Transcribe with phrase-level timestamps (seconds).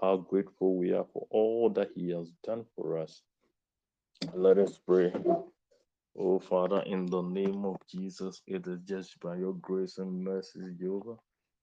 [0.00, 3.22] how grateful we are for all that He has done for us.
[4.34, 5.12] Let us pray.
[6.18, 10.60] Oh, Father, in the name of Jesus, it is just by your grace and mercy,
[10.78, 11.16] Jehovah,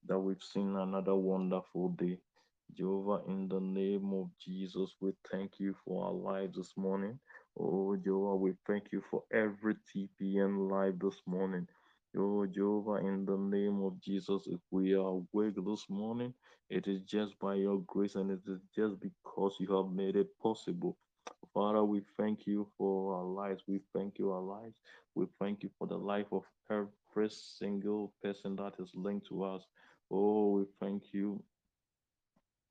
[0.06, 2.18] that we've seen another wonderful day.
[2.76, 7.18] Jehovah, in the name of Jesus, we thank you for our lives this morning.
[7.58, 11.68] Oh, Jehovah, we thank you for every TPN life this morning.
[12.16, 16.34] Oh, Jehovah, in the name of Jesus, if we are awake this morning,
[16.68, 20.28] it is just by your grace and it is just because you have made it
[20.42, 20.96] possible.
[21.54, 23.62] Father, we thank you for our lives.
[23.68, 24.74] We thank you, our lives.
[25.14, 29.66] We thank you for the life of every single person that is linked to us.
[30.10, 31.42] Oh, we thank you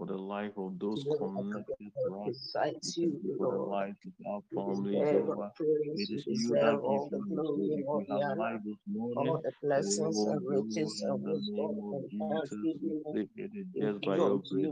[0.01, 4.95] for the life of those connected to us, you, for the life of our family,
[4.95, 5.51] Jehovah.
[5.95, 7.43] It is you that gives us the.
[7.53, 9.29] We have life this morning.
[9.29, 13.29] All the blessings oh, and riches and wisdom and thanksgiving.
[13.35, 14.65] It is just by your grace.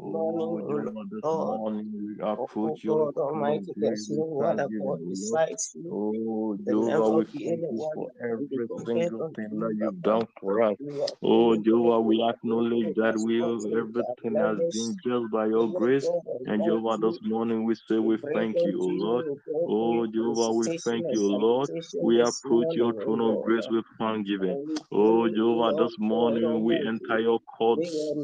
[0.00, 5.90] Oh, Jehovah, this morning we approach your Almighty, there's no other God besides you.
[5.92, 8.48] Oh, Jehovah, we thank you for every
[8.86, 10.76] single thing that you've done for us.
[11.22, 16.10] Oh, Jehovah, we acknowledge that we everything has been just by your grace.
[16.46, 19.26] And Jehovah, this morning we say we thank you, O Lord.
[19.66, 21.70] Oh, Jehovah, we thank you, O Lord.
[22.00, 24.58] We approach your throne of grace with thanksgiving.
[24.92, 28.14] Oh, Jehovah, this morning we enter your courts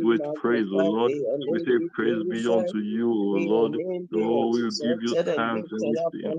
[0.00, 1.12] with praise, O Lord.
[1.48, 3.76] We say praise be unto you, O Lord.
[4.14, 6.34] Oh, we give you thanks and we say,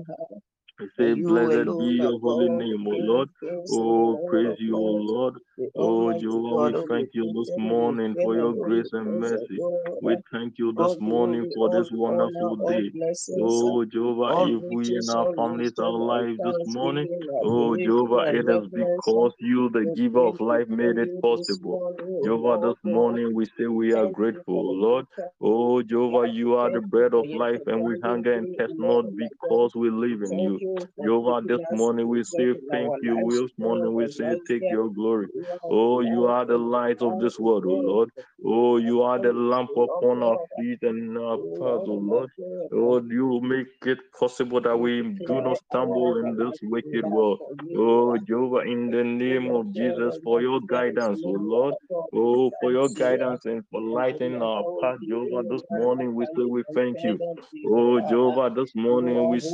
[0.80, 3.28] we say, Blessed be your holy name, O Lord.
[3.70, 4.80] Oh, praise you, O
[5.12, 5.34] Lord.
[5.76, 9.58] Oh, Jehovah, we thank you this morning for your grace and mercy.
[10.02, 12.90] We thank you this morning for this wonderful day.
[13.40, 17.08] Oh, Jehovah, if we and our families are alive this oh, morning,
[17.42, 21.78] oh, Jehovah, it is because you, the giver of life, made it possible.
[22.24, 25.06] Jehovah, this morning we say we are grateful, Lord.
[25.40, 29.74] Oh, Jehovah, you are the bread of life, and we hunger and thirst not because
[29.74, 30.60] we live in you.
[31.02, 33.30] Jehovah, this morning we say thank you.
[33.42, 35.28] This morning we say take your glory.
[35.70, 38.10] Oh, you are the light of this world, oh Lord.
[38.44, 42.30] Oh, you are the lamp upon our feet and our path, oh Lord.
[42.72, 47.40] Oh, you make it possible that we do not stumble in this wicked world.
[47.76, 51.76] Oh, Jehovah, in the name of Jesus, for your guidance, oh Lord.
[52.14, 55.44] Oh, for your guidance and for lighting our path, Jehovah.
[55.48, 57.20] This morning we say we thank you.
[57.66, 59.50] Oh, Jehovah, this morning we say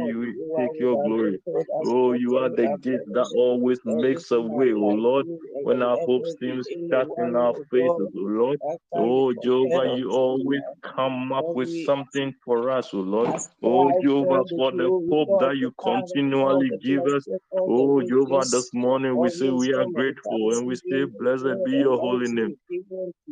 [0.00, 1.40] you take your glory.
[1.80, 5.21] Oh, you are the gate that always makes a way, oh Lord,
[5.62, 8.60] when our hope seems shut in our faces, oh Lord.
[8.94, 13.30] Oh, Jehovah, you always come up with something for us, oh Lord.
[13.62, 17.26] Oh, Jehovah, for the hope that you continually give us.
[17.66, 21.98] Oh, Jehovah, this morning we say we are grateful and we say, Blessed be your
[21.98, 22.54] holy name.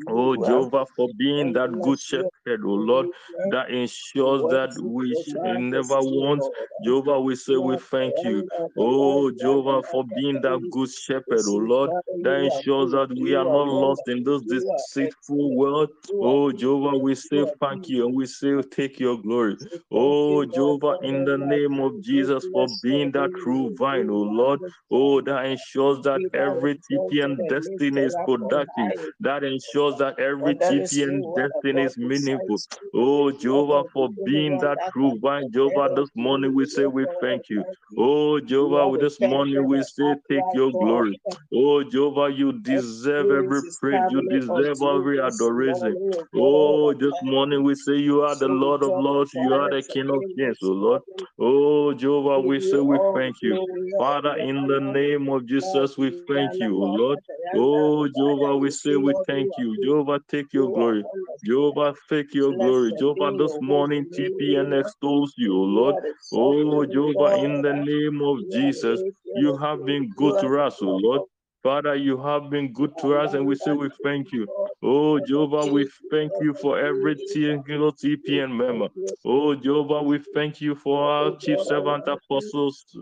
[0.08, 3.06] Oh, Jehovah, for being that good shepherd, oh Lord,
[3.46, 6.44] that ensures that we never want.
[6.82, 8.44] Jehovah, we say we thank you.
[8.76, 12.02] Oh, Jehovah, for being that good shepherd, oh Lord, that
[12.42, 15.90] ensures that we are not lost in this deceitful world.
[16.12, 19.56] Oh, Jehovah, we say thank you and we say take your glory.
[19.90, 24.60] Oh, Jehovah, in the name of Jesus, for being that true vine, oh Lord.
[24.90, 28.92] Oh, that ensures that every TPN destiny is productive.
[29.20, 32.56] That ensures that every TPN destiny is meaningful.
[32.94, 35.50] Oh, Jehovah, for being that true vine.
[35.52, 37.64] Jehovah, this morning we say we thank you.
[37.96, 41.20] Oh, Jehovah, this morning we say take your glory.
[41.54, 44.02] Oh, Jehovah, you deserve every praise.
[44.10, 45.94] You deserve every adoration.
[46.36, 49.32] Oh, this morning we say you are the Lord of Lords.
[49.34, 51.02] You are the King of Kings, oh Lord.
[51.38, 53.56] Oh, Jehovah, we say we thank you.
[53.98, 57.18] Father, in the name of Jesus, we thank you, oh Lord.
[57.56, 59.76] Oh, Jehovah, we say we thank you.
[59.82, 61.04] Jehovah, take your glory.
[61.44, 62.92] Jehovah, take your glory.
[62.98, 66.04] Jehovah, this morning, TPN extols you, O Lord.
[66.32, 69.00] Oh, Jehovah, in the name of Jesus,
[69.36, 71.29] you have been good to us, O Lord.
[71.62, 74.46] Father, you have been good to us, and we say we thank you.
[74.82, 78.88] Oh, Jehovah, we thank you for every single TPN member.
[79.24, 82.96] Oh, Jehovah, we thank you for our chief servant apostles,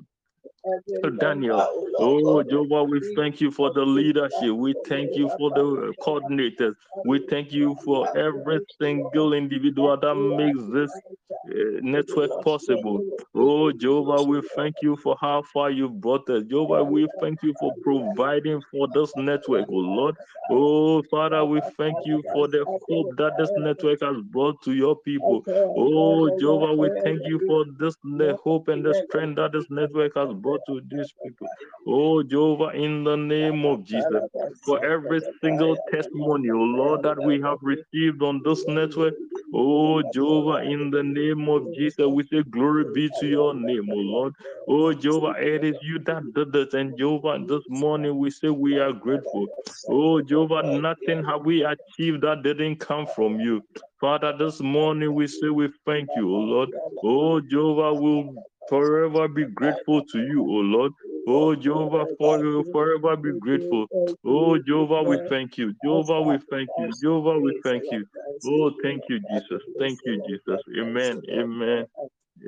[1.19, 1.67] Daniel.
[1.99, 4.51] Oh, Jehovah, we thank you for the leadership.
[4.53, 6.75] We thank you for the coordinators.
[7.05, 11.01] We thank you for every single individual that makes this
[11.49, 13.03] uh, network possible.
[13.35, 16.45] Oh, Jehovah, we thank you for how far you brought us.
[16.45, 20.17] Jehovah, we thank you for providing for this network, oh Lord.
[20.51, 24.97] Oh, Father, we thank you for the hope that this network has brought to your
[24.97, 25.45] people.
[25.77, 27.97] Oh, Jehovah, we thank you for this
[28.43, 31.47] hope and the strength that this network has brought To these people.
[31.87, 34.23] Oh, Jehovah, in the name of Jesus,
[34.65, 39.15] for every single testimony, oh Lord, that we have received on this network,
[39.55, 43.97] oh, Jehovah, in the name of Jesus, we say, Glory be to your name, oh
[43.97, 44.35] Lord.
[44.67, 48.79] Oh, Jehovah, it is you that did this, and Jehovah, this morning we say we
[48.79, 49.47] are grateful.
[49.89, 53.63] Oh, Jehovah, nothing have we achieved that didn't come from you.
[54.01, 56.71] Father, this morning we say we thank you, oh Lord.
[57.03, 60.93] Oh, Jehovah will forever be grateful to you, oh Lord.
[61.27, 63.87] Oh, Jehovah, forever be grateful.
[64.25, 65.75] Oh, Jehovah, we thank you.
[65.83, 66.93] Jehovah, we thank you.
[67.03, 68.07] Jehovah, we thank you.
[68.47, 69.63] Oh, thank you, Jesus.
[69.79, 70.63] Thank you, Jesus.
[70.79, 71.23] Amen.
[71.31, 71.87] Amen.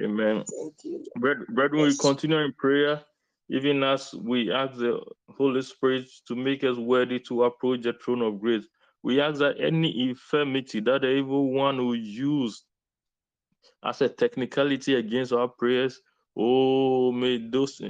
[0.02, 0.44] Amen.
[1.16, 3.02] Brethren, we continue in prayer,
[3.50, 5.00] even as we ask the
[5.36, 8.64] Holy Spirit to make us worthy to approach the throne of grace.
[9.02, 12.64] We ask that any infirmity that the evil one will use
[13.84, 16.00] as a technicality against our prayers,
[16.36, 17.80] oh, may those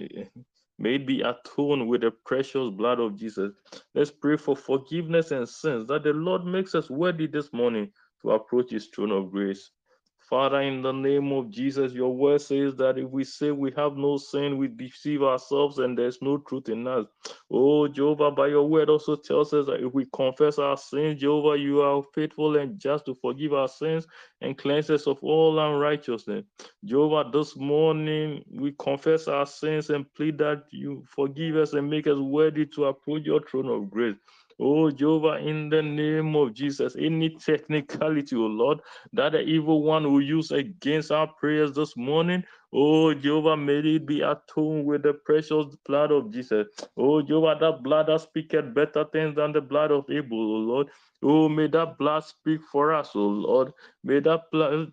[0.79, 3.53] may be atoned with the precious blood of Jesus.
[3.95, 7.91] Let's pray for forgiveness and sins that the Lord makes us worthy this morning
[8.23, 9.71] to approach his throne of grace.
[10.31, 13.97] Father, in the name of Jesus, your word says that if we say we have
[13.97, 17.07] no sin, we deceive ourselves and there's no truth in us.
[17.51, 21.59] Oh, Jehovah, by your word also tells us that if we confess our sins, Jehovah,
[21.59, 24.07] you are faithful and just to forgive our sins
[24.41, 26.45] and cleanse us of all unrighteousness.
[26.85, 32.07] Jehovah, this morning we confess our sins and plead that you forgive us and make
[32.07, 34.17] us worthy to approach your throne of grace.
[34.61, 38.81] Oh, Jehovah, in the name of Jesus, any technicality, oh Lord,
[39.15, 44.07] that the evil one will use against our prayers this morning, oh Jehovah, may it
[44.07, 46.67] be atoned with the precious blood of Jesus.
[46.97, 50.89] Oh, Jehovah, that blood that speaketh better things than the blood of Abel, oh Lord.
[51.23, 53.73] Oh, may that blood speak for us, oh Lord.
[54.05, 54.93] May that blood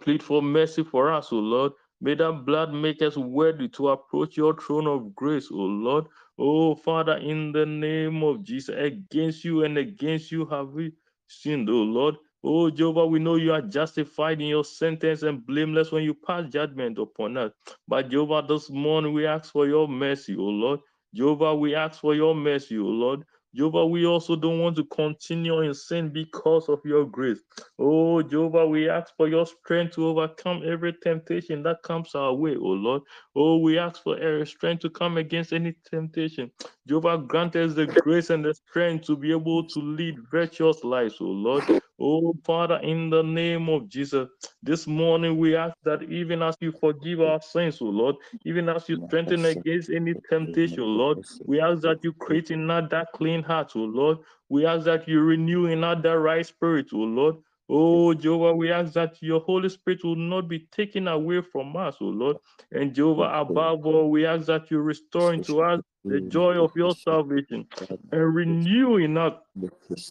[0.00, 1.72] plead for mercy for us, O Lord.
[2.00, 6.06] May that blood make us worthy to approach your throne of grace, O Lord.
[6.38, 10.92] Oh, Father, in the name of Jesus, against you and against you have we
[11.28, 12.16] sinned, oh Lord.
[12.44, 16.50] Oh, Jehovah, we know you are justified in your sentence and blameless when you pass
[16.50, 17.52] judgment upon us.
[17.88, 20.80] But Jehovah, this morning we ask for your mercy, oh Lord.
[21.14, 23.24] Jehovah, we ask for your mercy, oh Lord.
[23.54, 27.40] Jehovah, we also don't want to continue in sin because of your grace.
[27.78, 32.56] Oh, Jehovah, we ask for your strength to overcome every temptation that comes our way,
[32.56, 33.02] oh Lord.
[33.36, 36.50] Oh, we ask for every strength to come against any temptation.
[36.86, 41.16] Jehovah, grant us the grace and the strength to be able to lead virtuous lives,
[41.20, 41.64] oh Lord.
[42.02, 44.28] Oh, Father, in the name of Jesus,
[44.62, 48.88] this morning we ask that even as you forgive our sins, oh Lord, even as
[48.90, 53.42] you strengthen against any temptation, Lord, we ask that you create in us that clean
[53.44, 54.18] heart, oh Lord.
[54.50, 57.36] We ask that you renew in us that right spirit, oh Lord.
[57.74, 61.96] Oh, Jehovah, we ask that your Holy Spirit will not be taken away from us,
[62.02, 62.36] oh Lord.
[62.70, 66.94] And Jehovah, above all, we ask that you restore into us the joy of your
[66.94, 67.66] salvation
[68.10, 69.32] and renew in us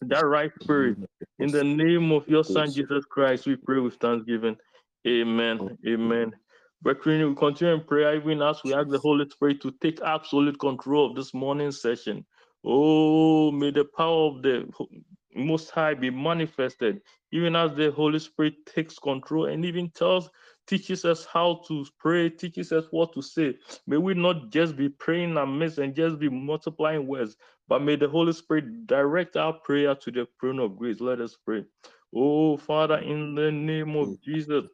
[0.01, 0.97] that right spirit.
[1.37, 4.57] In the name of your Son, Jesus Christ, we pray with thanksgiving.
[5.07, 5.77] Amen.
[5.87, 6.31] Amen.
[6.81, 10.59] Brethren, we continue in prayer even as we ask the Holy Spirit to take absolute
[10.59, 12.25] control of this morning's session.
[12.65, 14.67] Oh, may the power of the
[15.35, 17.01] Most High be manifested,
[17.31, 20.29] even as the Holy Spirit takes control and even tells,
[20.67, 23.55] teaches us how to pray, teaches us what to say.
[23.87, 27.35] May we not just be praying amiss and just be multiplying words,
[27.67, 30.99] but may the Holy Spirit direct our prayer to the throne of grace.
[31.01, 31.65] Let us pray.
[32.15, 34.65] Oh, Father, in the name of Jesus,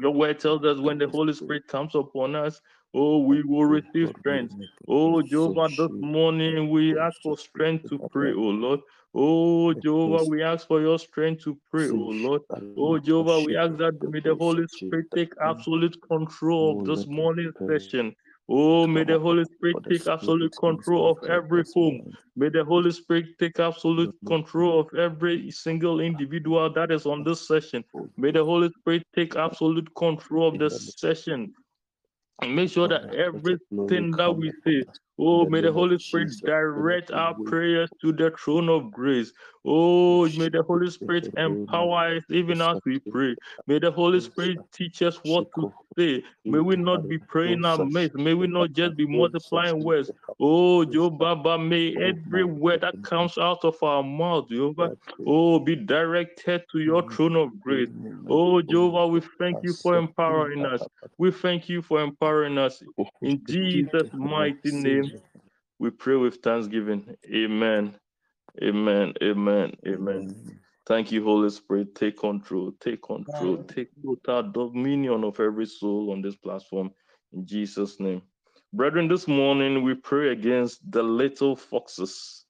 [0.00, 2.60] your word tells us when the Holy Spirit comes upon us,
[2.94, 4.54] oh, we will receive strength.
[4.88, 8.80] Oh, Jehovah, this morning we ask for strength to pray, oh Lord.
[9.12, 12.42] Oh, Jehovah, we ask for your strength to pray, oh Lord.
[12.76, 17.52] Oh, Jehovah, we ask that may the Holy Spirit take absolute control of this morning
[17.66, 18.14] session.
[18.48, 22.12] Oh, may the Holy Spirit take absolute control of every home.
[22.36, 27.46] May the Holy Spirit take absolute control of every single individual that is on this
[27.46, 27.84] session.
[28.16, 31.52] May the Holy Spirit take absolute control of this session.
[32.42, 34.84] And make sure that everything that we say,
[35.20, 39.32] oh, may the Holy Spirit direct our prayers to the throne of grace.
[39.66, 43.36] Oh, may the Holy Spirit empower us even as we pray.
[43.66, 46.24] May the Holy Spirit teach us what to say.
[46.44, 48.12] May we not be praying amiss.
[48.14, 50.10] May we not just be multiplying words.
[50.40, 54.92] Oh, Jehovah, may every word that comes out of our mouth, Jehovah,
[55.26, 57.90] oh, be directed to your throne of grace.
[58.28, 60.88] Oh, Jehovah, we thank you for empowering us.
[61.18, 62.82] We thank you for empowering us.
[63.22, 65.09] In Jesus' mighty name,
[65.80, 67.16] we pray with thanksgiving.
[67.34, 67.96] Amen.
[68.62, 69.14] Amen.
[69.22, 69.72] Amen.
[69.88, 70.60] Amen.
[70.86, 71.94] Thank you, Holy Spirit.
[71.94, 72.72] Take control.
[72.80, 73.64] Take control.
[73.64, 76.90] Take total dominion of every soul on this platform.
[77.32, 78.22] In Jesus' name.
[78.74, 82.44] Brethren, this morning we pray against the little foxes.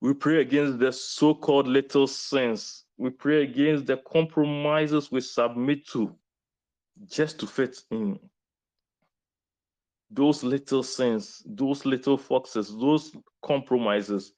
[0.00, 2.84] We pray against the so called little sins.
[2.96, 6.16] We pray against the compromises we submit to
[7.06, 8.18] just to fit in.
[10.14, 14.32] Those little sins, those little foxes, those compromises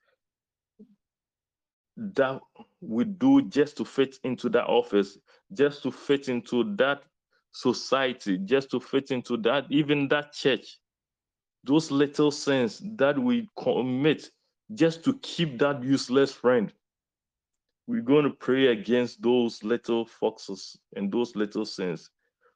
[1.97, 2.41] that
[2.81, 5.19] we do just to fit into that office,
[5.53, 7.03] just to fit into that
[7.53, 10.79] society, just to fit into that, even that church.
[11.65, 14.31] Those little sins that we commit
[14.75, 16.73] just to keep that useless friend.
[17.87, 22.11] We're going to pray against those little foxes and those little sins.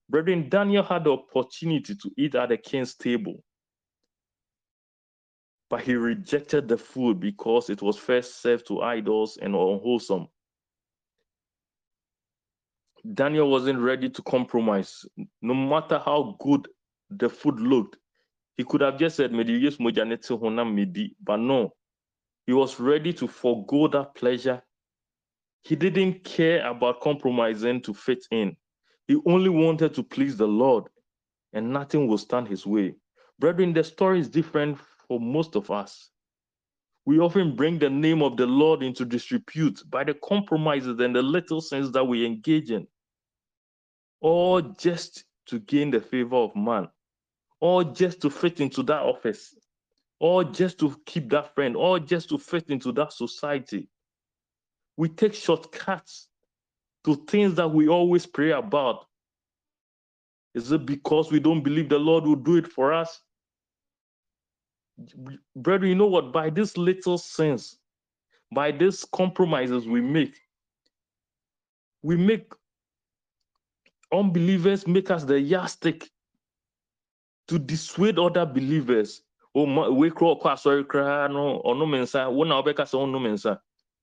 [0.08, 3.44] Brethren, Daniel had the opportunity to eat at the king's table,
[5.68, 10.28] but he rejected the food because it was first served to idols and unwholesome.
[13.14, 15.04] Daniel wasn't ready to compromise.
[15.42, 16.68] No matter how good
[17.10, 17.98] the food looked,
[18.56, 19.46] he could have just said, but
[21.36, 21.74] no,
[22.46, 24.62] he was ready to forego that pleasure.
[25.62, 28.56] He didn't care about compromising to fit in.
[29.08, 30.84] He only wanted to please the Lord,
[31.54, 32.94] and nothing will stand his way.
[33.38, 36.10] Brethren, the story is different for most of us.
[37.06, 41.22] We often bring the name of the Lord into disrepute by the compromises and the
[41.22, 42.86] little sins that we engage in,
[44.20, 46.88] all just to gain the favor of man,
[47.60, 49.54] or just to fit into that office,
[50.20, 53.88] or just to keep that friend, or just to fit into that society.
[54.98, 56.28] We take shortcuts
[57.08, 59.06] to things that we always pray about.
[60.54, 63.22] Is it because we don't believe the Lord will do it for us?
[65.56, 66.34] Brethren, you know what?
[66.34, 67.78] By these little sins,
[68.54, 70.36] by these compromises we make,
[72.02, 72.52] we make
[74.12, 76.10] unbelievers make us the yardstick
[77.46, 79.22] to dissuade other believers
[79.54, 83.32] wei kuro ɔkɔ asɔre koraa no oh, ɔnom nsa wo na wobɛka sɛ wonom oh,
[83.34, 83.60] nsa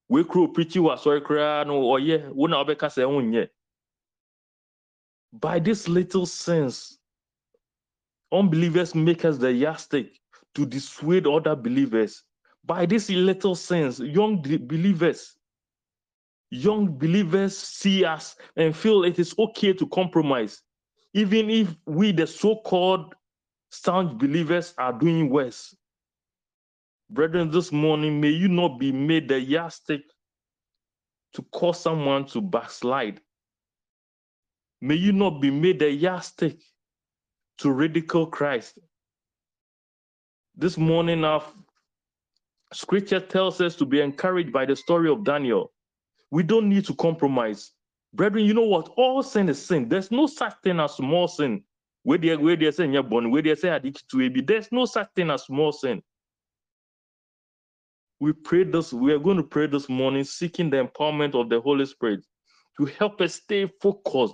[0.10, 3.50] no wo na wonyɛ
[5.34, 7.00] by this little sense
[8.32, 10.20] unbelievers make us the yardstick
[10.54, 12.24] to dissuade other believers.
[12.64, 15.36] By this little sense young believers
[16.52, 20.62] young believers see us and feel it is okay to compromise.
[21.14, 23.14] Even if we the so-called
[23.72, 25.76] Sound believers are doing worse.
[27.10, 30.02] Brethren, this morning, may you not be made the yardstick
[31.34, 33.22] to cause someone to backslide.
[34.82, 36.60] May you not be made the yardstick
[37.60, 38.80] to ridicule Christ.
[40.56, 41.44] This morning, our
[42.74, 45.72] scripture tells us to be encouraged by the story of Daniel.
[46.32, 47.72] We don't need to compromise.
[48.14, 48.90] Brethren, you know what?
[48.98, 49.90] All sin is sin.
[49.90, 51.64] There's no such thing as small sin
[52.04, 53.80] where they where they say where they say.
[53.80, 56.02] There's no such thing as small sin.
[58.26, 61.62] We pray this, we are going to pray this morning, seeking the empowerment of the
[61.62, 62.26] Holy Spirit
[62.76, 64.34] to help us stay focused.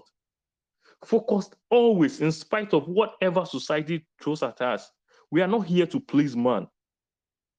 [1.03, 4.89] Focused always, in spite of whatever society throws at us.
[5.29, 6.67] We are not here to please man.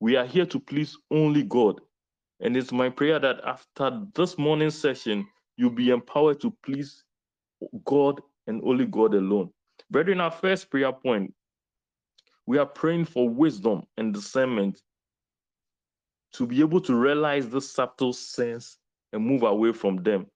[0.01, 1.79] We are here to please only God.
[2.41, 5.27] And it's my prayer that after this morning session,
[5.59, 7.05] you'll be empowered to please
[7.85, 9.51] God and only God alone.
[9.91, 11.35] Brethren, our first prayer point,
[12.47, 14.81] we are praying for wisdom and discernment
[16.33, 18.79] to be able to realize the subtle sense
[19.12, 20.27] and move away from them.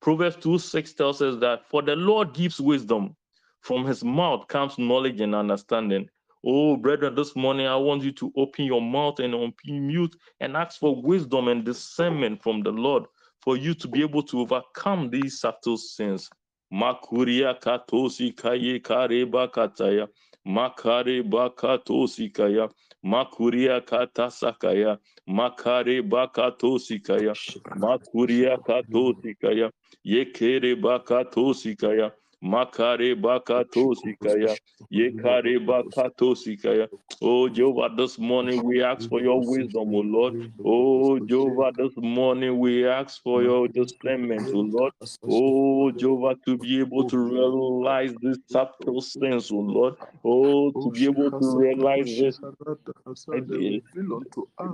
[0.00, 3.16] Proverbs 2 6 tells us that for the Lord gives wisdom,
[3.60, 6.08] from his mouth comes knowledge and understanding.
[6.44, 10.78] Oh, brethren, this morning I want you to open your mouth and unmute and ask
[10.78, 13.04] for wisdom and discernment from the Lord
[13.42, 16.28] for you to be able to overcome these subtle sins.
[16.72, 20.08] Makuria kaye kare bakataya.
[20.46, 22.68] makare bakato sikaya
[23.02, 27.34] makuria kata sakaya makare bakato sikaya
[27.76, 29.70] makuria kato sikaya
[30.04, 32.12] yekere bakato sikaya
[32.46, 34.58] Makare bakatosikaya.
[34.92, 36.88] Yekare bakatosikaya.
[37.22, 40.34] Oh Jehovah, this morning we ask for your wisdom, O Lord.
[40.64, 44.92] Oh Jehovah, this morning we ask for your discernment, O Lord.
[45.28, 49.94] Oh Jehovah, to be able to realize this subtle sense, O Lord.
[50.24, 52.40] Oh, to be able to realize this,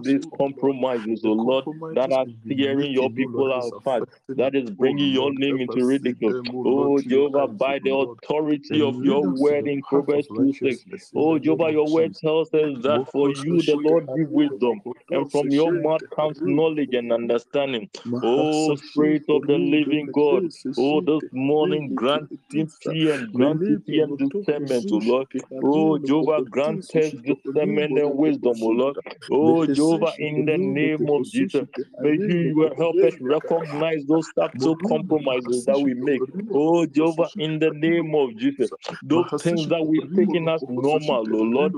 [0.02, 4.05] these compromises, O Lord, that are tearing your people apart,
[4.37, 6.35] that is bringing your name into ridicule.
[6.64, 11.12] Oh Jehovah, by the authority oh, of your word in Proverbs 2 6.
[11.14, 15.52] Oh, Jehovah, your word tells us that for you, the Lord, give wisdom, and from
[15.52, 17.88] your mouth comes knowledge and understanding.
[18.25, 20.42] Oh, Spirit of the living God,
[20.76, 25.28] oh, this morning, grant simplicity and grant simplicity and discernment, O Lord.
[25.62, 28.97] Oh, Jehovah, grant us discernment and wisdom, O Lord.
[29.31, 31.69] Oh, Jehovah, in the name of Jesus,
[32.00, 36.21] may you uh, help us recognize those subtle compromises that we make.
[36.52, 38.71] Oh, Jehovah, in the name of Jesus,
[39.03, 41.73] those things that we're taking as normal, oh Lord,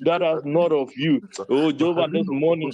[0.00, 1.20] that are not of you.
[1.48, 2.72] Oh, Jehovah, this morning,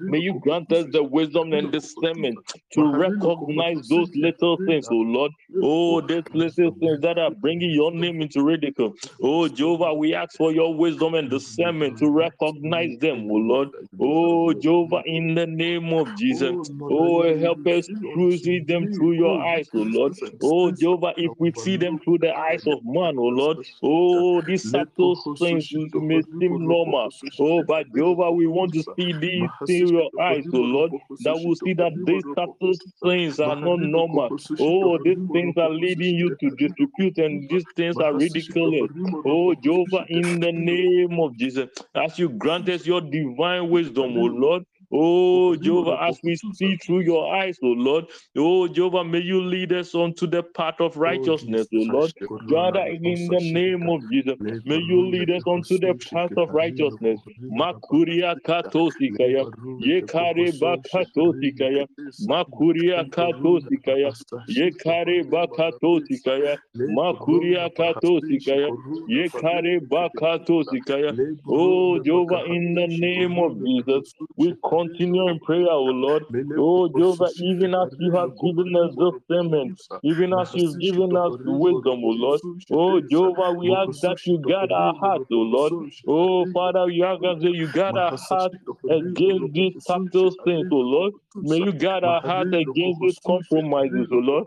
[0.00, 2.38] may you grant us the wisdom and discernment
[2.72, 5.32] to recognize those little things, oh Lord.
[5.62, 8.94] Oh, these little things that are bringing your name into ridicule.
[9.22, 13.68] Oh, Jehovah, we ask for your wisdom and discernment to recognize them, oh Lord.
[14.00, 16.52] Oh, Jehovah, in the name of Jesus.
[16.52, 20.12] Oh, oh help us to see them through your eyes, oh Lord.
[20.42, 24.70] Oh, Jehovah, if we see them through the eyes of man, oh Lord, oh, these
[24.70, 27.10] subtle things may seem normal.
[27.38, 31.54] Oh, but Jehovah, we want to see these through your eyes, oh Lord, that we
[31.64, 34.32] see that these subtle things are not normal.
[34.58, 38.90] Oh, these things are leading you to dispute, and these things are ridiculous.
[39.26, 44.26] Oh, Jehovah, in the name of Jesus, as you grant us your divine wisdom, oh
[44.26, 44.64] Lord.
[44.92, 48.06] Oh, Jehovah, as we see through your eyes, oh Lord.
[48.38, 52.12] Oh, Jehovah, may you lead us onto the path of righteousness, oh Lord.
[52.50, 57.20] Father, in the name of Jesus, may you lead us onto the path of righteousness.
[57.50, 59.46] Makuria katosikaya,
[59.80, 61.86] yekare bakatosikaya,
[62.20, 64.12] makuria katosikaya,
[64.48, 68.72] yekare bakatosikaya, makuria katosikaya,
[69.08, 71.14] yekare bakatosikaya.
[71.48, 76.24] Oh, Jehovah, in the name of Jesus, we call continue in prayer, O Lord.
[76.56, 82.04] Oh, Jehovah, even as you have given us discernment, even as you've given us wisdom,
[82.04, 82.40] O Lord.
[82.70, 85.74] Oh, Jehovah, we ask that you guard our hearts, O Lord.
[86.08, 88.56] Oh, Father, we ask that you guard our hearts
[88.88, 91.14] against these subtle things, O Lord.
[91.42, 94.46] May you guard our hearts against these compromises, O Lord.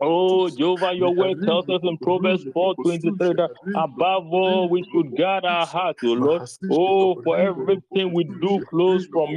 [0.00, 5.14] Oh, Jehovah, your word tells us in Proverbs 4 23 that above all we should
[5.16, 6.42] guard our hearts, O Lord.
[6.70, 9.36] Oh, for everything we do flows from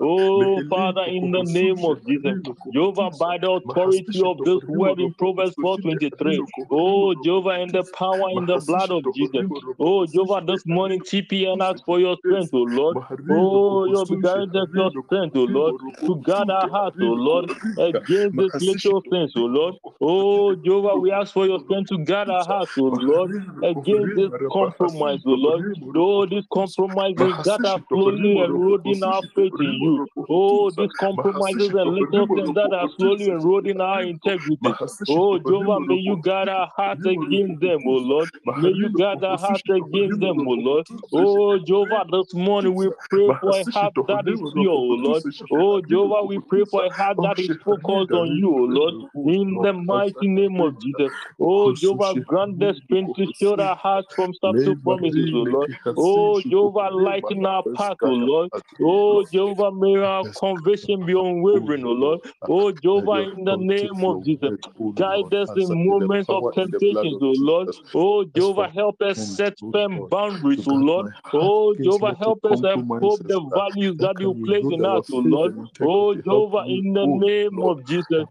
[0.00, 2.36] Oh, Father, in the name of Jesus,
[2.72, 6.42] Jehovah, by the authority of this word in Proverbs 4:23.
[6.70, 9.46] Oh, Jehovah, in the power in the blood of Jesus.
[9.80, 12.98] Oh, Jehovah, this morning TPN asks for your strength, O Lord.
[13.28, 15.74] Oh, be guided your strength, O Lord
[16.06, 19.74] to guard our hearts, oh Lord, against these little things, oh Lord.
[20.00, 24.30] Oh Jehovah, we ask for your strength to guard our hearts, oh Lord, against this
[24.52, 25.62] compromise, oh Lord.
[25.96, 30.08] Oh, these compromises that are slowly eroding our faith in you.
[30.28, 34.74] Oh, these compromises and little things that are slowly eroding our integrity.
[35.08, 38.30] Oh, Jehovah, may you guard our hearts against them, oh Lord.
[38.56, 40.86] May you guard our hearts against them, oh Lord.
[41.12, 45.22] Oh, Jehovah, this morning we pray for a heart that is pure, oh Lord.
[45.52, 48.94] Oh, Jehovah, we pray for a heart that is focused on you, O Lord,
[49.26, 51.12] in the mighty name of Jesus.
[51.40, 55.70] Oh, Jehovah, grant the strength to shield our hearts from subtle promises, O Lord.
[55.96, 58.50] Oh, Jehovah, lighten our path, O Lord.
[58.82, 62.20] Oh, Jehovah, may our conviction be unwavering, O Lord.
[62.48, 64.50] Oh, Jehovah, in the name of Jesus,
[64.94, 67.68] guide us in moments of temptations, O Lord.
[67.94, 71.12] Oh, Jehovah, help us oh, set firm boundaries, O Lord.
[71.32, 75.54] Oh, Jehovah, help us uphold the values that you place in us, O Lord.
[75.82, 78.26] Oh, Jehovah, in the name of Jesus,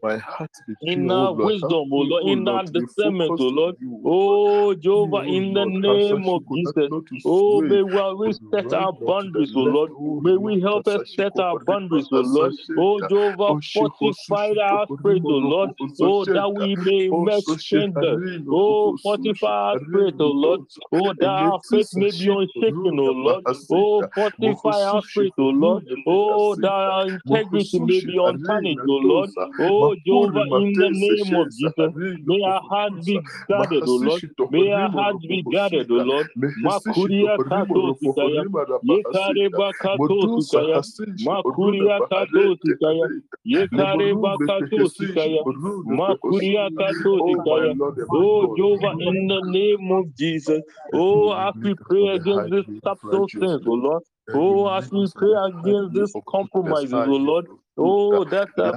[0.81, 3.75] in our wisdom, oh Lord, in our discernment, oh Lord.
[4.05, 6.91] Oh, Jehovah, in the name of Jesus,
[7.25, 9.91] oh, may we set our boundaries, oh Lord.
[10.21, 12.53] May we help set our boundaries, oh Lord.
[12.77, 15.71] Oh, Jehovah, fortify our spirit, oh Lord,
[16.01, 18.23] oh, that we may emerge strengthened.
[18.51, 20.61] Oh, fortify our spirit, oh Lord.
[20.93, 23.45] Oh, that our faith may be unshaken, oh Lord.
[23.71, 25.83] Oh, fortify our spirit, oh Lord.
[26.05, 29.31] Oh, that our integrity may be untarnished, O Lord.
[29.59, 31.93] Oh, Jehovah, in the name of Jesus,
[32.25, 34.23] may our hearts be guarded, O Lord.
[34.49, 36.27] May our hearts be guarded, O Lord.
[36.57, 38.45] Makuria kato sikaya,
[38.83, 40.74] yekare bakato sikaya,
[41.19, 43.09] makuria kato sikaya,
[43.45, 45.43] yekare bakato sikaya,
[45.85, 47.75] makuria kato sikaya.
[48.11, 50.61] Oh, Jehovah, in the name of Jesus,
[50.93, 54.03] oh, as we pray against this subtle sins, O Lord.
[54.33, 57.47] Oh, as we pray against this compromises, oh Lord.
[57.77, 58.75] Oh, that have,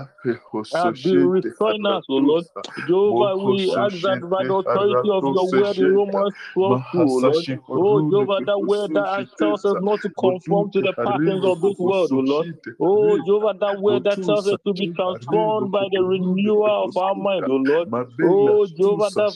[0.75, 2.47] have been restoring us, oh Lord.
[2.87, 7.47] Jehovah, we ask that by the authority of your word in Romans 12, oh Lord.
[7.77, 9.09] Oh, Jehovah, that word that
[9.39, 12.47] tells us not to conform to the patterns of this world, oh Lord.
[12.81, 17.15] Oh, Jehovah, that word that tells us to be transformed by the renewal of our
[17.15, 17.89] mind, oh Lord.
[18.23, 19.35] Oh, Jehovah, that,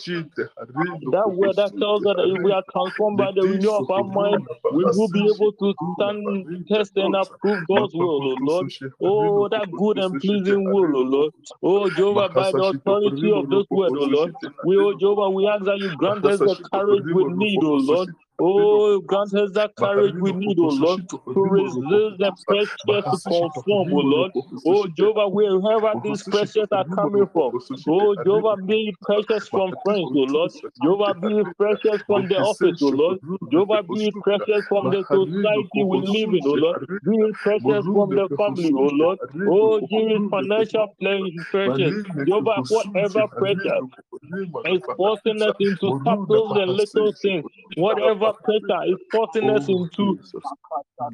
[1.12, 4.05] that word that tells us that if we are transformed by the renewal of our
[4.05, 8.66] mind, we will be able to stand, test, and approve God's will, oh Lord.
[9.03, 11.33] Oh, that good and pleasing will, O Lord.
[11.62, 14.33] Oh, Jehovah, by the authority of this word, O Lord.
[14.62, 18.11] We, oh Jehovah, we ask that you grant us the courage we need, O Lord.
[18.40, 21.01] Oh, grant us that courage we need, oh Lord,
[21.35, 24.33] to resist the pressure to conform, oh Lord.
[24.66, 27.55] Oh, Jehovah, wherever these pressures are coming from,
[27.88, 30.53] oh, Jehovah, be pressures from friends, oh Lord.
[30.83, 33.18] Jehovah, be pressures from the office, oh Lord.
[33.51, 36.77] Jehovah, be pressures from the society we live in, oh Lord.
[37.07, 39.18] Be pressures from the family, oh Lord.
[39.47, 41.95] Oh, give financial pressures.
[42.27, 43.85] Jehovah, whatever pressure
[44.64, 49.85] is forcing us into subtle and little things, whatever Jehovah pressure is forcing us oh,
[49.94, 50.18] into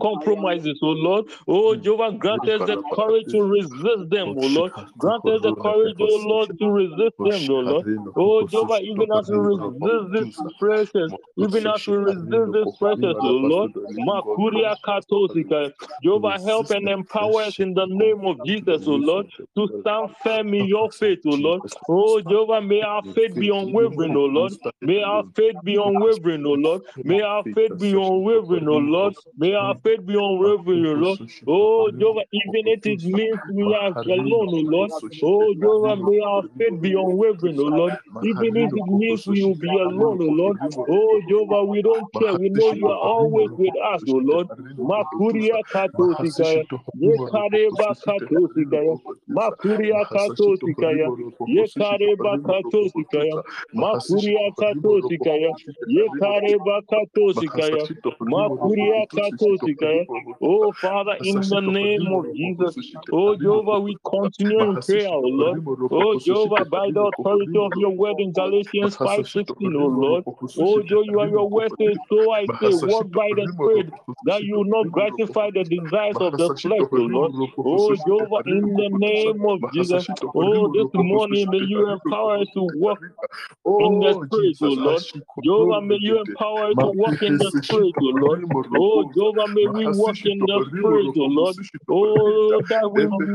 [0.02, 1.26] compromises, oh Lord.
[1.48, 4.72] Oh Jehovah, grant us the courage to resist them, oh Lord.
[4.98, 7.86] Grant us the courage, oh Lord, to resist them, oh Lord.
[8.16, 13.40] Oh Jehovah, even as we resist this precious, even as we resist this precious, oh
[13.42, 13.72] Lord.
[13.98, 15.72] Makuria Katosika.
[16.02, 20.54] Jehovah, help and empower us in the name of Jesus, oh Lord, to stand firm
[20.54, 21.62] in your faith, oh Lord.
[21.88, 24.52] Oh Jehovah, may our faith be unwavering, oh Lord.
[24.82, 26.82] May our faith be unwavering, oh Lord.
[27.04, 29.14] May our faith be unwavering, O Lord.
[29.38, 31.20] May our faith be unwavering, O Lord.
[31.48, 34.92] Oh, Jehovah, even if it means we are alone, O Lord.
[35.22, 37.94] Oh, Jehovah, may our faith be unwavering, O Lord.
[38.22, 40.58] Even if it means we will be alone, O Lord.
[40.88, 42.34] Oh, Jehovah, we don't care.
[42.34, 44.48] We know you are always with us, O Lord.
[44.78, 46.64] Makuria katosikaya.
[46.94, 48.98] Yekareba katosikaya.
[49.28, 51.12] Makuria katosikaya.
[51.46, 53.42] Yekareba katosikaya.
[53.74, 55.54] Makuria katosikaya.
[55.86, 57.04] Yekareba Oh,
[60.80, 62.76] Father, in the name of Jesus.
[63.12, 65.58] Oh, Jehovah, we continue in prayer, oh Lord.
[65.90, 70.24] Oh, Jehovah, by the authority of your word in Galatians 5 16, oh Lord.
[70.58, 73.88] Oh, Jehovah, you are your word says, so I say, walk by the Spirit,
[74.24, 77.32] that you will not gratify the desires of the flesh, oh Lord.
[77.72, 80.02] Oh, Jehovah, in the name of Jesus.
[80.40, 83.00] Oh, this morning, may you empower us to walk
[83.78, 85.04] in the Spirit, oh Lord.
[85.44, 88.40] Jehovah, may you empower us to walk in the Spirit, O Lord.
[88.76, 91.56] Oh, Jehovah, may we walk in the Spirit, O Lord.
[91.90, 93.26] Oh, that we may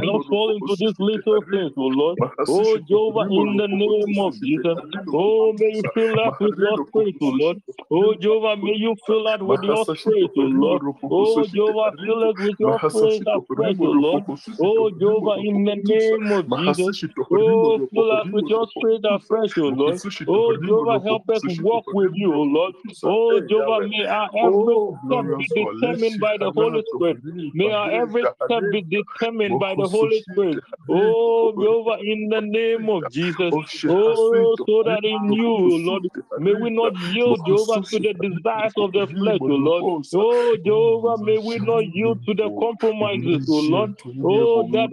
[0.00, 2.18] not fall into these little things, O Lord.
[2.48, 4.78] Oh, Jehovah, in the name of Jesus.
[5.12, 7.62] Oh, may you fill us with your Spirit, O Lord.
[7.90, 10.82] Oh, Jehovah, may you fill us with your Spirit, oh, O Lord.
[11.10, 14.24] Oh, Jehovah, oh, fill us with your Spirit afresh, O Lord.
[14.60, 16.96] Oh, Jehovah, in the name of Jesus.
[17.32, 19.96] Oh, fill us with your Spirit afresh, O Lord.
[20.28, 22.74] Oh, Jehovah, help us walk with you, O Lord.
[23.04, 27.18] Oh, Jehovah, may our every step be determined by the Holy Spirit.
[27.54, 30.60] May our every step be determined by the Holy Spirit.
[30.88, 33.56] Oh, Jehovah, in the name of Jesus.
[33.88, 36.04] Oh, so that in you, Lord,
[36.36, 39.86] may we not yield, Jehovah, to the desires of the flesh, O Lord.
[40.14, 43.90] Oh, Jehovah, may we not yield to the compromises, O Lord.
[44.24, 44.90] Oh, that,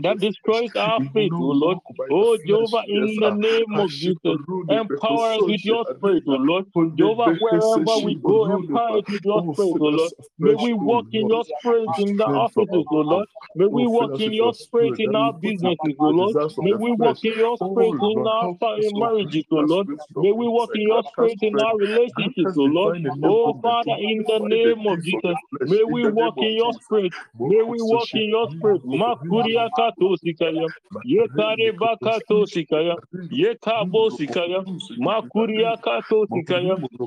[0.00, 1.78] that destroys our faith, O Lord.
[2.10, 6.66] Oh, Jehovah, in the name of Jesus, empower us with your spirit, oh O Lord.
[6.98, 10.12] Jehovah, wherever we go, empower oh oh us with your spirit, O Lord.
[10.38, 13.28] May we walk in your spirit in the offices, O Lord.
[13.54, 16.36] May we walk in your spirit in our businesses, O Lord.
[16.60, 18.48] May we walk in your spirit in our
[18.96, 19.88] marriages, O Lord.
[20.20, 22.96] May we walk in your spirit in our relationships, O Lord.
[23.24, 27.14] Oh, Father, in the name of Jesus, may we walk in your spirit.
[27.40, 28.82] May we walk in your spirit.
[28.86, 30.70] Makuria katosikaya.
[31.04, 32.96] Yekare bakatosikaya.
[33.32, 34.64] Yekabosikaya.
[34.96, 35.77] Makuria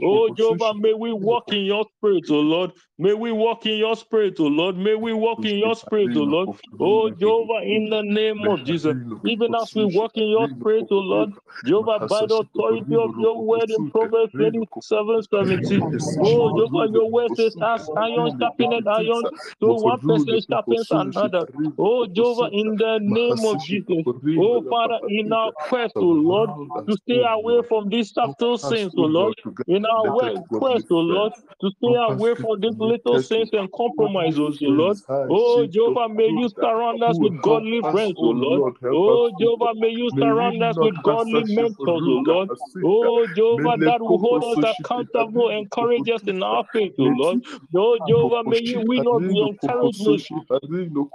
[0.04, 2.72] Oh, Jehovah, may we walk in your spirit, oh Lord.
[3.00, 4.78] May we walk in your spirit, oh Lord.
[4.78, 6.50] May we walk in your spirit, oh Lord.
[6.80, 8.96] Oh, oh Jehovah, in the name of Jesus.
[9.26, 11.30] Even as we walk in your spirit, oh Lord,
[11.66, 15.90] Jehovah, by the authority of your word in Proverbs 27 17.
[16.20, 19.28] Oh, Jehovah, your word says, as iron sharpened iron,
[19.62, 21.48] so one person sharpens another.
[21.80, 24.06] Oh, Jehovah, in the name of Jesus.
[24.38, 26.52] Oh, Father, in our quest, oh Lord,
[26.90, 29.34] to stay away from these subtle sins, O oh Lord,
[29.68, 33.70] in our way, quest, oh O Lord, to stay away from these little sins and
[33.72, 34.98] compromises, O Lord.
[35.10, 38.64] Oh, oh Jehovah, may you surround us with godly friends, O Lord.
[38.94, 42.50] Oh, Jehovah, may you surround us with godly mentors, O Lord.
[42.84, 47.40] Oh, Jehovah, that will hold us accountable, encourage us in our faith, O Lord.
[47.76, 50.22] Oh, Jehovah, may you, we not be encouraged with,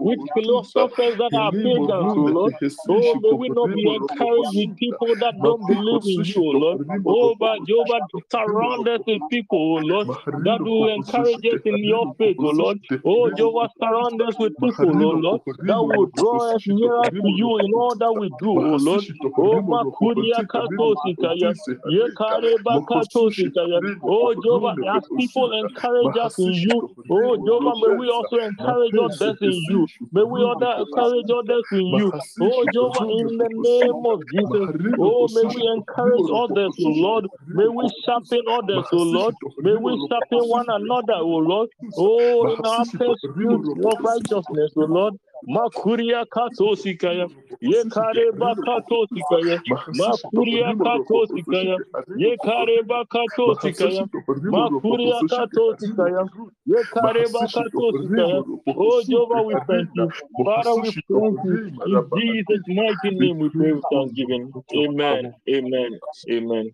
[0.01, 2.55] with philosophers that are pagans, O Lord.
[2.89, 6.81] Oh, may we not be encouraged with people that don't believe in you, O Lord.
[7.07, 8.01] Oh, but Jehovah,
[8.33, 10.09] surround us with people, O Lord,
[10.43, 12.79] that will encourage us in your faith, O Lord.
[13.05, 17.59] Oh, Jehovah, surround us with people, O Lord, that will draw us nearer to you
[17.59, 19.05] in all that we do, O Lord.
[19.39, 21.55] Oh, Makuria Katosikaya,
[21.87, 23.83] Yekare Bakatosikaya.
[24.07, 29.39] Oh, Jehovah, as people encourage us in you, oh, Jehovah, may we also encourage others
[29.43, 29.89] in you.
[30.13, 32.13] May we other encourage others in you.
[32.41, 34.71] Oh, Jehovah, in the name of Jesus.
[34.99, 37.31] Oh, may we encourage others, O Lord.
[37.55, 39.37] May we sharpen others, O Lord.
[39.61, 41.71] May we sharpen one another, O Lord.
[41.97, 45.15] Oh, in our pursuit of righteousness, O Lord.
[45.49, 47.29] Makuria katosikaya,
[47.61, 49.61] ye kare bakatosikaya,
[49.95, 51.81] Makuria katosikaya,
[52.15, 54.09] ye kare bakatosikaya,
[54.51, 56.29] Makuria katosikaya,
[56.67, 58.45] ye kare bakatosikaya.
[58.77, 60.13] Oh Jehovah, we thank you.
[60.45, 61.69] Father, we thank you.
[61.87, 64.55] In Jesus' mighty name we pray with thanksgiving.
[64.77, 65.35] Amen.
[65.51, 66.01] Amen.
[66.31, 66.71] Amen.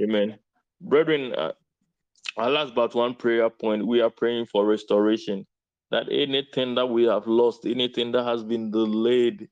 [0.00, 0.38] Amen.
[0.80, 1.52] Brethren, uh,
[2.36, 5.46] our last but one prayer point, we are praying for restoration
[5.90, 9.48] that anything that we have lost, anything that has been delayed,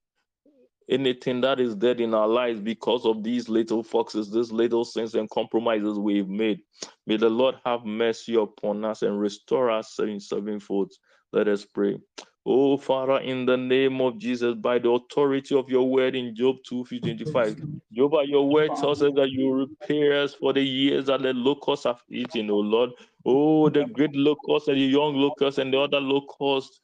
[0.90, 5.14] anything that is dead in our lives because of these little foxes, these little sins
[5.14, 6.60] and compromises we've made,
[7.06, 10.92] may the Lord have mercy upon us and restore us in sevenfold.
[11.32, 11.98] Let us pray.
[12.44, 16.56] Oh, Father, in the name of Jesus, by the authority of your word in Job
[16.66, 17.56] 2 25,
[17.92, 21.84] Job, your word tells us that you repair us for the years that the locusts
[21.84, 22.90] have eaten, oh Lord.
[23.24, 26.80] Oh, the great locusts and the young locusts and the other locusts.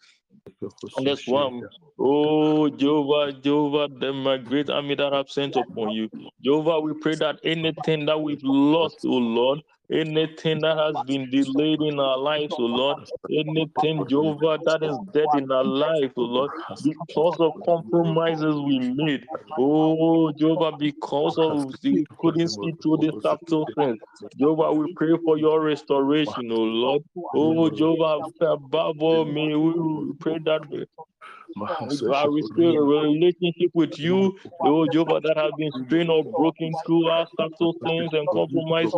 [0.97, 1.69] and this one,
[1.99, 6.09] oh Jehovah, Jehovah, the my great army that have sent upon you.
[6.43, 9.61] Jehovah, we pray that anything that we've lost, oh Lord,
[9.93, 12.99] anything that has been delayed in our lives, oh Lord,
[13.31, 19.27] anything, Jehovah, that is dead in our life, oh Lord, because of compromises we made.
[19.59, 23.99] Oh Jehovah, because of we couldn't see through this subtle things.
[24.37, 27.03] Jehovah, we pray for your restoration, oh Lord.
[27.35, 30.63] Oh Jehovah, above all, may we pray that
[31.57, 37.75] our relationship with you, oh Jehovah, that has been strained or broken through our subtle
[37.85, 38.95] things and compromises.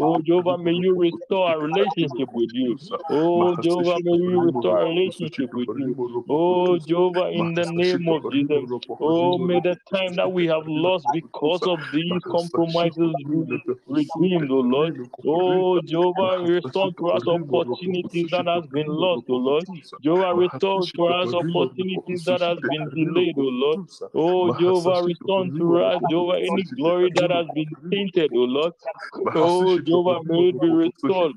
[0.00, 2.76] Oh Jehovah, may you restore our relationship with you.
[3.10, 5.96] Oh Jehovah, may you restore our relationship with you.
[6.28, 8.64] Oh Jehovah, in the name of Jesus.
[9.00, 13.94] Oh, may the time that we have lost because of these compromises be oh oh,
[13.94, 14.94] redeemed, oh Lord.
[15.26, 19.66] Oh Jehovah, restore to us opportunities that has been lost, oh Lord.
[20.02, 23.80] Jehovah, restore to us opportunities anything that has been delayed, oh Lord.
[24.14, 28.72] Oh, Jehovah, restore to us, Jehovah, any glory that has been tainted, oh Lord.
[29.34, 31.32] Oh, Jehovah, may it be restored.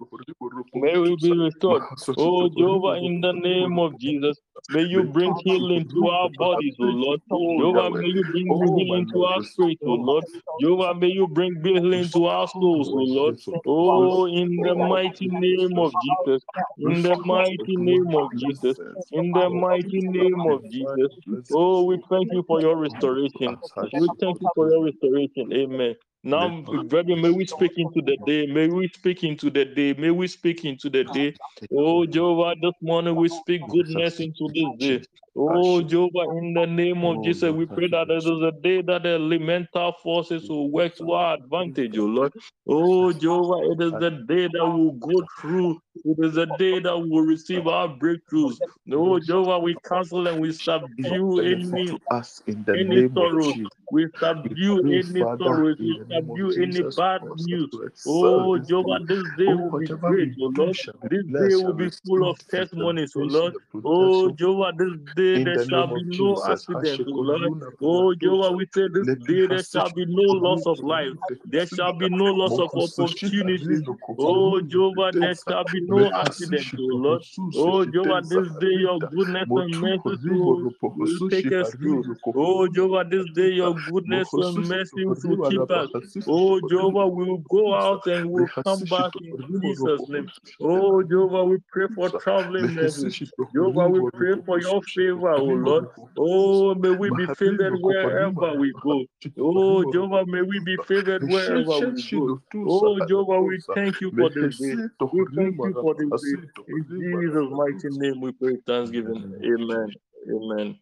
[0.73, 1.83] May it be restored.
[2.17, 4.37] Oh, Jehovah, in the name of Jesus,
[4.69, 7.21] may you bring healing to our bodies, oh Lord.
[7.57, 10.25] Jehovah, may you bring healing to our spirit, oh Lord.
[10.59, 13.35] Jehovah, may you bring healing to our souls, oh Lord.
[13.65, 16.43] Oh, in the mighty name of Jesus.
[16.77, 18.77] In the mighty name of Jesus.
[19.11, 21.17] In the mighty name name of Jesus.
[21.51, 23.58] Oh, we thank you for your restoration.
[23.93, 25.54] We thank you for your restoration.
[25.54, 25.95] Amen.
[26.23, 28.47] Now, brother, may we speak into the day.
[28.47, 29.93] May we speak into the day.
[29.93, 31.36] May we speak into the day.
[31.73, 35.06] Oh, Jehovah, this morning we speak goodness into this day.
[35.36, 39.04] Oh, Jehovah, in the name of Jesus, we pray that it is a day that
[39.04, 42.34] the elemental forces will work to our advantage, oh Lord.
[42.70, 45.80] Oh, Jehovah, it is the day that we'll go through.
[46.06, 48.58] It is the day that we'll receive our breakthroughs.
[48.94, 52.44] Oh, Jehovah, we cancel and we subdue any, us
[52.76, 53.56] any sorrow.
[53.89, 55.76] We subdue any sorrow.
[55.80, 57.72] We subdue any bad news.
[58.06, 60.78] Oh, Jehovah, this day will be great, oh Lord.
[61.10, 63.54] This day will be full of testimonies, oh Lord.
[63.84, 67.73] Oh, Jehovah, this day there shall be no accident, oh Lord.
[67.81, 71.13] Oh, Jehovah, we say this day there shall be no loss of oh, life.
[71.45, 73.84] There shall be no loss of opportunity.
[74.19, 77.21] Oh, oh Jehovah, there shall be no accident, oh Lord.
[77.55, 82.15] Oh, Jehovah, this day your goodness and mercy will, will take us through.
[82.36, 85.89] Oh, Jehovah, this day your goodness and mercy will keep us.
[86.27, 90.27] Oh, Jehovah, we will go out and we'll come back in Jesus' name.
[90.62, 93.10] Oh, Jehovah, we pray for traveling mercy.
[93.53, 95.86] Jehovah, we pray for your favor favor, oh Lord.
[96.17, 99.06] Oh, may we be favored wherever we go.
[99.39, 102.39] Oh, Jehovah, may we be favored wherever we go.
[102.65, 104.76] Oh, Jehovah, we thank you for this day.
[105.12, 106.41] We thank you for this day.
[106.67, 109.26] In Jesus' mighty name, we pray thanksgiving.
[109.43, 109.93] Amen.
[110.30, 110.80] Amen.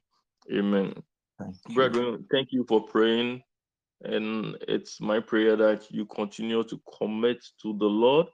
[0.54, 0.94] Amen.
[1.74, 3.44] Brethren, thank you for praying.
[4.04, 8.28] And it's my prayer that you continue to commit to the Lord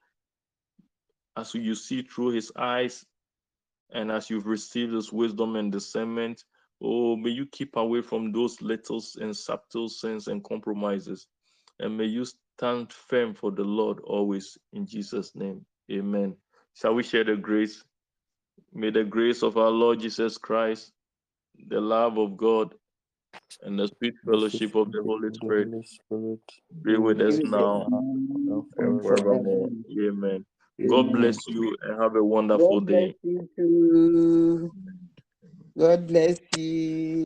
[1.38, 3.05] as you see through his eyes
[3.91, 6.43] and as you've received this wisdom and discernment.
[6.81, 11.27] Oh, may you keep away from those little and subtle sins and compromises.
[11.79, 12.25] And may you
[12.57, 15.65] stand firm for the Lord always in Jesus' name.
[15.91, 16.35] Amen.
[16.73, 17.83] Shall we share the grace?
[18.73, 20.91] May the grace of our Lord Jesus Christ,
[21.69, 22.75] the love of God,
[23.61, 25.69] and the sweet fellowship of the Holy Spirit
[26.81, 27.87] be with us now
[28.77, 29.69] and forevermore.
[29.97, 30.45] Amen.
[30.88, 33.15] God bless you and have a wonderful God day.
[35.77, 37.23] God bless you.